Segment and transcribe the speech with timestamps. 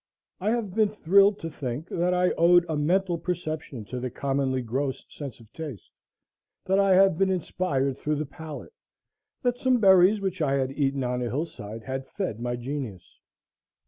[0.39, 4.63] I have been thrilled to think that I owed a mental perception to the commonly
[4.63, 5.91] gross sense of taste,
[6.65, 8.73] that I have been inspired through the palate,
[9.43, 13.19] that some berries which I had eaten on a hill side had fed my genius.